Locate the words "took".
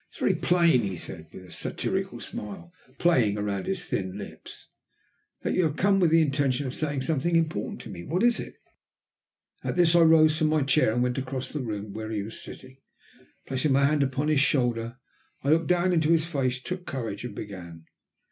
16.59-16.87